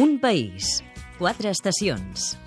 Un 0.00 0.14
país, 0.20 0.82
quatre 1.18 1.50
estacions. 1.50 2.38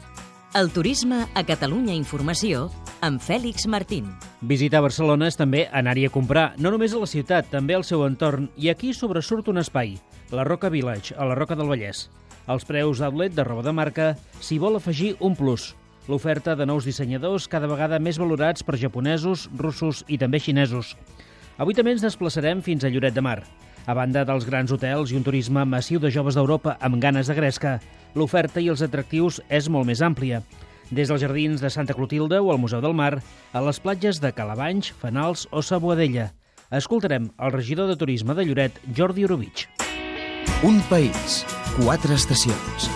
El 0.58 0.72
turisme 0.74 1.28
a 1.38 1.44
Catalunya 1.46 1.94
Informació 1.94 2.72
amb 3.06 3.22
Fèlix 3.22 3.68
Martín. 3.70 4.08
Visitar 4.42 4.82
Barcelona 4.82 5.28
és 5.30 5.38
també 5.38 5.68
anar-hi 5.70 6.08
a 6.08 6.14
comprar, 6.16 6.48
no 6.58 6.72
només 6.74 6.96
a 6.98 7.04
la 7.04 7.10
ciutat, 7.12 7.52
també 7.52 7.76
al 7.78 7.86
seu 7.86 8.02
entorn, 8.08 8.48
i 8.58 8.72
aquí 8.74 8.96
sobresurt 8.98 9.52
un 9.54 9.62
espai, 9.62 9.94
la 10.34 10.48
Roca 10.50 10.72
Village, 10.74 11.14
a 11.14 11.30
la 11.30 11.38
Roca 11.38 11.54
del 11.54 11.70
Vallès. 11.70 12.08
Els 12.50 12.66
preus 12.66 12.98
d'outlet 12.98 13.38
de 13.38 13.46
roba 13.46 13.62
de 13.62 13.76
marca 13.78 14.16
s'hi 14.42 14.58
vol 14.58 14.82
afegir 14.82 15.14
un 15.20 15.38
plus, 15.38 15.76
l'oferta 16.10 16.58
de 16.58 16.66
nous 16.66 16.90
dissenyadors 16.90 17.46
cada 17.46 17.70
vegada 17.70 18.02
més 18.02 18.18
valorats 18.18 18.66
per 18.66 18.82
japonesos, 18.82 19.52
russos 19.54 20.02
i 20.10 20.18
també 20.18 20.42
xinesos. 20.42 20.96
Avui 21.58 21.76
també 21.76 21.94
ens 21.96 22.04
desplaçarem 22.04 22.62
fins 22.64 22.84
a 22.84 22.92
Lloret 22.92 23.16
de 23.16 23.24
Mar. 23.24 23.40
A 23.86 23.94
banda 23.94 24.26
dels 24.26 24.48
grans 24.48 24.72
hotels 24.74 25.12
i 25.14 25.18
un 25.20 25.24
turisme 25.24 25.64
massiu 25.70 26.02
de 26.02 26.10
joves 26.12 26.36
d'Europa 26.36 26.76
amb 26.84 27.00
ganes 27.02 27.30
de 27.30 27.36
gresca, 27.38 27.78
l'oferta 28.16 28.60
i 28.60 28.70
els 28.74 28.82
atractius 28.82 29.40
és 29.48 29.70
molt 29.70 29.88
més 29.88 30.02
àmplia. 30.02 30.42
Des 30.92 31.10
dels 31.10 31.22
jardins 31.22 31.62
de 31.62 31.70
Santa 31.70 31.96
Clotilde 31.98 32.40
o 32.42 32.52
al 32.52 32.60
Museu 32.62 32.82
del 32.82 32.94
Mar, 32.98 33.22
a 33.54 33.62
les 33.62 33.80
platges 33.80 34.20
de 34.22 34.34
Calabanys, 34.34 34.92
Fanals 35.02 35.48
o 35.52 35.62
Saboadella. 35.62 36.34
Escoltarem 36.72 37.30
el 37.40 37.54
regidor 37.54 37.88
de 37.88 37.96
Turisme 37.96 38.36
de 38.36 38.46
Lloret, 38.46 38.82
Jordi 38.98 39.26
Orovich. 39.26 39.68
Un 40.64 40.82
país, 40.90 41.46
quatre 41.78 42.16
estacions. 42.16 42.90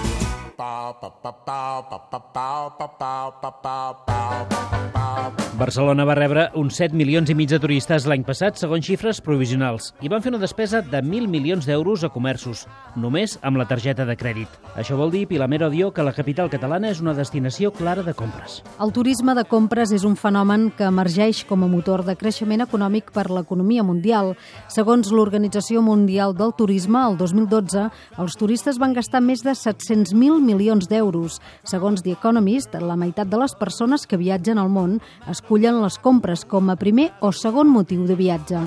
Barcelona 5.59 6.05
va 6.07 6.13
rebre 6.15 6.45
uns 6.55 6.77
7 6.79 6.95
milions 6.95 7.27
i 7.27 7.33
mig 7.35 7.49
de 7.51 7.57
turistes 7.59 8.05
l'any 8.07 8.21
passat, 8.23 8.55
segons 8.55 8.85
xifres 8.87 9.17
provisionals, 9.19 9.89
i 9.99 10.07
van 10.07 10.21
fer 10.23 10.31
una 10.31 10.39
despesa 10.39 10.79
de 10.79 11.01
1.000 11.03 11.27
milions 11.27 11.65
d'euros 11.67 12.05
a 12.07 12.09
comerços, 12.13 12.61
només 12.95 13.33
amb 13.43 13.59
la 13.59 13.65
targeta 13.67 14.05
de 14.07 14.15
crèdit. 14.15 14.47
Això 14.79 14.95
vol 14.95 15.11
dir, 15.11 15.25
Pilamero 15.27 15.67
diu 15.73 15.89
que 15.91 16.05
la 16.07 16.13
capital 16.15 16.47
catalana 16.47 16.87
és 16.93 17.01
una 17.03 17.11
destinació 17.17 17.73
clara 17.75 18.05
de 18.07 18.13
compres. 18.15 18.61
El 18.79 18.93
turisme 18.95 19.35
de 19.35 19.43
compres 19.43 19.91
és 19.91 20.05
un 20.07 20.15
fenomen 20.15 20.69
que 20.77 20.87
emergeix 20.87 21.43
com 21.49 21.67
a 21.67 21.67
motor 21.67 22.05
de 22.07 22.15
creixement 22.15 22.63
econòmic 22.63 23.11
per 23.11 23.27
l'economia 23.27 23.83
mundial. 23.83 24.37
Segons 24.71 25.11
l'Organització 25.11 25.83
Mundial 25.83 26.37
del 26.39 26.55
Turisme, 26.55 27.03
el 27.03 27.19
2012, 27.19 27.89
els 28.15 28.39
turistes 28.39 28.79
van 28.79 28.95
gastar 28.95 29.19
més 29.19 29.43
de 29.43 29.57
700.000 29.59 30.39
milions 30.39 30.87
d'euros. 30.87 31.41
Segons 31.67 32.07
The 32.07 32.15
Economist, 32.15 32.79
la 32.79 32.95
meitat 32.95 33.27
de 33.27 33.43
les 33.43 33.59
persones 33.59 34.07
que 34.09 34.17
viatgen 34.17 34.57
al 34.57 34.73
món 34.73 34.97
escullen 35.29 35.79
les 35.83 35.99
compres 36.01 36.43
com 36.49 36.73
a 36.73 36.75
primer 36.75 37.11
o 37.21 37.31
segon 37.31 37.69
motiu 37.69 38.07
de 38.09 38.17
viatge. 38.17 38.59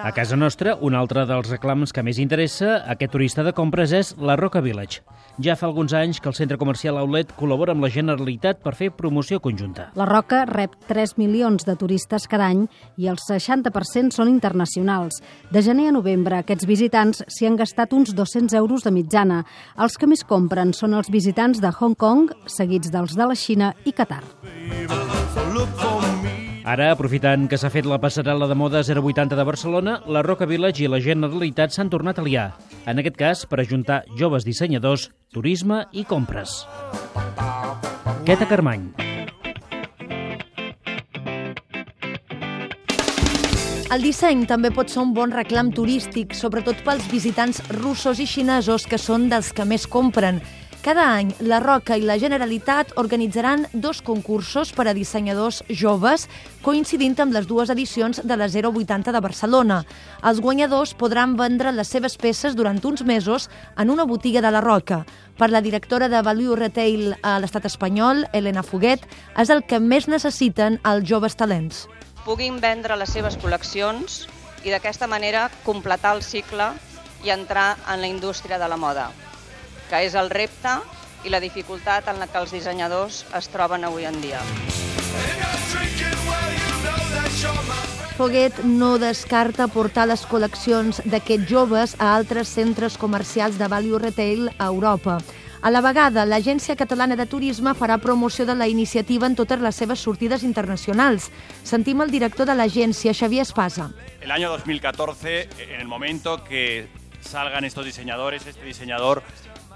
A 0.00 0.12
casa 0.16 0.36
nostra, 0.38 0.76
un 0.80 0.94
altre 0.94 1.26
dels 1.28 1.50
reclams 1.50 1.92
que 1.92 2.04
més 2.06 2.22
interessa 2.22 2.78
a 2.78 2.94
aquest 2.94 3.12
turista 3.12 3.44
de 3.44 3.52
compres 3.52 3.92
és 3.92 4.14
la 4.16 4.38
Roca 4.38 4.62
Village. 4.64 5.02
Ja 5.40 5.54
fa 5.56 5.64
alguns 5.66 5.94
anys 5.96 6.18
que 6.20 6.28
el 6.28 6.34
centre 6.36 6.58
comercial 6.60 6.98
Outlet 7.00 7.30
col·labora 7.38 7.72
amb 7.72 7.84
la 7.84 7.88
Generalitat 7.92 8.58
per 8.60 8.74
fer 8.76 8.90
promoció 8.92 9.38
conjunta. 9.40 9.86
La 9.96 10.04
Roca 10.04 10.42
rep 10.44 10.74
3 10.88 11.14
milions 11.16 11.64
de 11.64 11.76
turistes 11.80 12.26
cada 12.28 12.50
any 12.52 12.66
i 13.00 13.08
el 13.08 13.16
60% 13.16 14.12
són 14.12 14.28
internacionals. 14.28 15.22
De 15.48 15.62
gener 15.64 15.88
a 15.88 15.94
novembre, 15.96 16.42
aquests 16.42 16.68
visitants 16.68 17.22
s'hi 17.28 17.48
han 17.48 17.56
gastat 17.56 17.94
uns 17.96 18.12
200 18.16 18.52
euros 18.60 18.84
de 18.84 18.92
mitjana. 18.92 19.40
Els 19.80 19.96
que 19.96 20.08
més 20.10 20.26
compren 20.28 20.74
són 20.76 20.92
els 20.98 21.08
visitants 21.08 21.62
de 21.64 21.72
Hong 21.72 21.96
Kong, 21.96 22.19
seguits 22.46 22.90
dels 22.92 23.16
de 23.16 23.26
la 23.30 23.36
Xina 23.38 23.72
i 23.84 23.94
Qatar. 23.96 24.22
Ara, 26.70 26.90
aprofitant 26.92 27.46
que 27.48 27.56
s'ha 27.58 27.70
fet 27.72 27.86
la 27.88 27.98
passarel·la 28.02 28.46
de 28.50 28.54
moda 28.54 28.82
080 28.84 29.34
de 29.38 29.44
Barcelona, 29.48 29.96
la 30.06 30.22
Roca 30.22 30.46
Village 30.46 30.84
i 30.84 30.90
la 30.92 31.00
Generalitat 31.00 31.72
s'han 31.72 31.90
tornat 31.90 32.20
a 32.20 32.26
liar. 32.26 32.50
En 32.86 33.00
aquest 33.00 33.16
cas, 33.16 33.44
per 33.48 33.62
ajuntar 33.62 34.02
joves 34.20 34.44
dissenyadors, 34.44 35.08
turisme 35.32 35.86
i 35.92 36.04
compres. 36.04 36.66
Queta 38.28 38.46
Carmany. 38.46 38.90
El 43.90 44.04
disseny 44.06 44.44
també 44.46 44.70
pot 44.70 44.86
ser 44.92 45.00
un 45.02 45.10
bon 45.16 45.32
reclam 45.34 45.72
turístic, 45.74 46.36
sobretot 46.38 46.84
pels 46.86 47.08
visitants 47.10 47.58
russos 47.80 48.20
i 48.22 48.26
xinesos, 48.30 48.84
que 48.86 49.00
són 49.02 49.26
dels 49.32 49.50
que 49.50 49.66
més 49.66 49.88
compren. 49.90 50.38
Cada 50.80 51.02
any, 51.12 51.34
la 51.44 51.58
Roca 51.60 51.98
i 52.00 52.06
la 52.08 52.16
Generalitat 52.16 52.94
organitzaran 52.96 53.66
dos 53.72 54.00
concursos 54.00 54.70
per 54.72 54.86
a 54.88 54.94
dissenyadors 54.96 55.60
joves, 55.68 56.24
coincidint 56.64 57.18
amb 57.20 57.36
les 57.36 57.44
dues 57.46 57.68
edicions 57.68 58.22
de 58.24 58.38
la 58.40 58.48
080 58.48 59.12
de 59.12 59.20
Barcelona. 59.20 59.82
Els 60.24 60.40
guanyadors 60.40 60.94
podran 60.96 61.36
vendre 61.36 61.74
les 61.76 61.92
seves 61.92 62.16
peces 62.16 62.56
durant 62.56 62.80
uns 62.80 63.04
mesos 63.04 63.50
en 63.76 63.90
una 63.90 64.08
botiga 64.08 64.40
de 64.40 64.50
la 64.50 64.64
Roca. 64.64 65.04
Per 65.36 65.50
la 65.50 65.60
directora 65.60 66.08
de 66.08 66.22
Value 66.24 66.56
Retail 66.56 67.14
a 67.20 67.36
l'estat 67.38 67.68
espanyol, 67.68 68.24
Elena 68.32 68.64
Foguet, 68.64 69.04
és 69.36 69.52
el 69.52 69.66
que 69.68 69.84
més 69.84 70.08
necessiten 70.08 70.80
els 70.84 71.04
joves 71.04 71.36
talents 71.36 71.86
puguin 72.24 72.60
vendre 72.60 72.96
les 73.00 73.10
seves 73.10 73.36
col·leccions 73.40 74.26
i 74.64 74.72
d'aquesta 74.72 75.08
manera 75.08 75.48
completar 75.64 76.12
el 76.16 76.22
cicle 76.22 76.68
i 77.24 77.32
entrar 77.32 77.74
en 77.88 78.00
la 78.00 78.10
indústria 78.12 78.58
de 78.60 78.68
la 78.68 78.76
moda, 78.76 79.08
que 79.90 80.04
és 80.06 80.14
el 80.14 80.30
repte 80.30 80.78
i 81.26 81.32
la 81.34 81.40
dificultat 81.42 82.08
en 82.08 82.20
la 82.22 82.28
que 82.30 82.38
els 82.40 82.54
dissenyadors 82.54 83.24
es 83.36 83.50
troben 83.52 83.84
avui 83.84 84.06
en 84.08 84.16
dia. 84.22 84.40
Foguet 88.20 88.62
no 88.68 88.94
descarta 89.00 89.66
portar 89.72 90.06
les 90.06 90.22
col·leccions 90.28 91.00
d'aquests 91.08 91.48
joves 91.48 91.94
a 91.98 92.14
altres 92.14 92.52
centres 92.52 92.98
comercials 93.00 93.56
de 93.58 93.68
value 93.68 93.98
retail 93.98 94.50
a 94.58 94.66
Europa. 94.66 95.18
A 95.60 95.70
la 95.70 95.82
vegada, 95.84 96.24
l'Agència 96.24 96.76
Catalana 96.76 97.16
de 97.20 97.26
Turisme 97.28 97.74
farà 97.76 97.98
promoció 98.00 98.46
de 98.48 98.54
la 98.56 98.68
iniciativa 98.68 99.26
en 99.28 99.34
totes 99.36 99.60
les 99.60 99.76
seves 99.76 100.00
sortides 100.00 100.44
internacionals. 100.44 101.28
Sentim 101.64 102.00
el 102.00 102.12
director 102.12 102.48
de 102.48 102.54
l'agència, 102.56 103.12
Xavier 103.12 103.44
Espasa. 103.44 103.90
El 104.20 104.30
año 104.30 104.48
2014, 104.52 105.48
en 105.68 105.80
el 105.80 105.88
momento 105.88 106.44
que 106.44 106.88
salgan 107.20 107.64
estos 107.64 107.84
diseñadores, 107.84 108.46
este 108.46 108.64
diseñador 108.64 109.22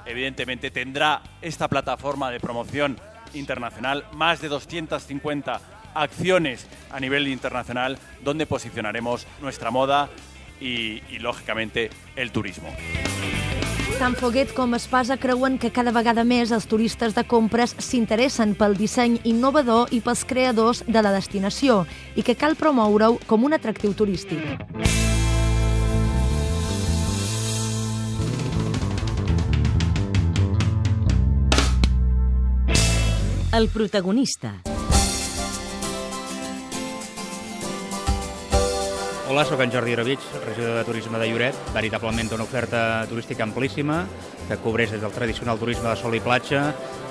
evidentemente 0.06 0.70
tendrá 0.70 1.22
esta 1.42 1.68
plataforma 1.68 2.30
de 2.30 2.40
promoción 2.40 2.98
internacional, 3.32 4.04
más 4.12 4.40
de 4.40 4.48
250 4.48 5.60
acciones 5.94 6.66
a 6.90 7.00
nivel 7.00 7.28
internacional 7.28 7.98
donde 8.22 8.46
posicionaremos 8.46 9.26
nuestra 9.40 9.70
moda 9.70 10.08
y, 10.60 11.00
lógicamente 11.18 11.90
el 12.16 12.30
turismo. 12.30 12.68
Tant 13.98 14.16
Foguet 14.18 14.50
com 14.54 14.74
Espasa 14.74 15.16
creuen 15.22 15.54
que 15.58 15.70
cada 15.70 15.92
vegada 15.94 16.24
més 16.26 16.50
els 16.50 16.66
turistes 16.66 17.14
de 17.14 17.22
compres 17.30 17.76
s'interessen 17.78 18.56
pel 18.58 18.74
disseny 18.74 19.20
innovador 19.22 19.92
i 19.94 20.02
pels 20.02 20.24
creadors 20.26 20.82
de 20.88 21.04
la 21.04 21.14
destinació 21.14 21.84
i 22.18 22.26
que 22.26 22.34
cal 22.34 22.58
promoure-ho 22.58 23.20
com 23.30 23.46
un 23.46 23.54
atractiu 23.54 23.94
turístic. 23.94 24.42
El 33.54 33.68
protagonista. 33.68 34.62
Hola, 39.28 39.44
sóc 39.44 39.60
en 39.60 39.70
Jordi 39.70 39.92
Arovich, 39.92 40.24
regidor 40.44 40.78
de 40.78 40.84
Turisme 40.84 41.20
de 41.20 41.28
Lloret. 41.28 41.54
Veritablement 41.72 42.32
una 42.34 42.42
oferta 42.42 43.06
turística 43.06 43.44
amplíssima 43.46 44.08
que 44.48 44.58
cobreix 44.58 44.90
des 44.90 45.00
del 45.00 45.14
tradicional 45.14 45.60
turisme 45.62 45.86
de 45.86 45.94
sol 46.00 46.16
i 46.18 46.20
platja 46.24 46.64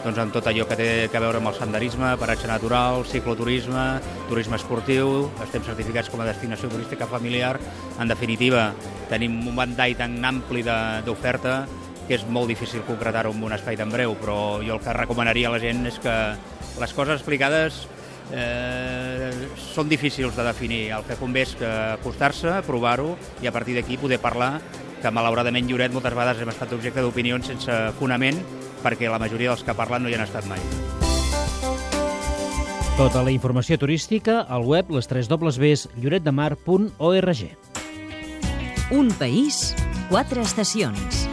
doncs 0.03 0.19
amb 0.19 0.35
tot 0.35 0.49
allò 0.51 0.67
que 0.67 0.75
té 0.75 0.89
a 1.07 1.21
veure 1.23 1.39
amb 1.39 1.47
el 1.47 1.55
senderisme, 1.55 2.11
paratge 2.19 2.51
natural, 2.51 3.05
cicloturisme, 3.07 3.85
turisme 4.27 4.59
esportiu, 4.59 5.29
estem 5.47 5.63
certificats 5.63 6.11
com 6.11 6.19
a 6.19 6.27
destinació 6.27 6.67
turística 6.67 7.07
familiar. 7.07 7.55
En 8.03 8.11
definitiva, 8.11 8.73
tenim 9.07 9.39
un 9.47 9.55
ventall 9.55 9.96
tan 9.96 10.19
ampli 10.28 10.67
d'oferta 10.67 11.61
que 12.13 12.19
és 12.21 12.29
molt 12.29 12.45
difícil 12.51 12.83
concretar-ho 12.85 13.31
en 13.33 13.41
un 13.41 13.55
espai 13.55 13.73
tan 13.79 13.89
breu, 13.89 14.13
però 14.21 14.61
jo 14.61 14.75
el 14.75 14.81
que 14.83 14.93
recomanaria 14.93 15.49
a 15.49 15.53
la 15.55 15.59
gent 15.61 15.87
és 15.89 15.97
que 15.97 16.13
les 16.77 16.93
coses 16.93 17.15
explicades 17.17 17.79
eh, 18.29 19.31
són 19.73 19.89
difícils 19.89 20.37
de 20.37 20.45
definir. 20.45 20.83
El 20.93 21.07
que 21.07 21.17
convé 21.17 21.47
és 21.47 21.55
que 21.57 21.71
acostar-se, 21.95 22.59
provar-ho 22.69 23.15
i 23.41 23.49
a 23.49 23.55
partir 23.55 23.79
d'aquí 23.79 23.97
poder 23.97 24.21
parlar 24.21 24.59
que 25.01 25.11
malauradament 25.11 25.65
Lloret 25.67 25.91
moltes 25.95 26.13
vegades 26.13 26.45
hem 26.45 26.53
estat 26.53 26.77
objecte 26.77 27.01
d'opinions 27.01 27.49
sense 27.49 27.79
fonament 27.97 28.37
perquè 28.85 29.09
la 29.09 29.19
majoria 29.19 29.55
dels 29.55 29.65
que 29.65 29.73
parlen 29.73 30.05
no 30.05 30.13
hi 30.13 30.19
han 30.19 30.27
estat 30.27 30.45
mai. 30.45 30.61
Tota 32.93 33.25
la 33.25 33.33
informació 33.33 33.81
turística 33.81 34.43
al 34.45 34.69
web 34.69 34.93
les 34.93 35.09
3 35.09 35.33
Bs 35.33 35.89
lloretdemar.org. 35.97 37.45
Un 38.93 39.13
país, 39.17 39.71
quatre 40.11 40.45
estacions. 40.45 41.33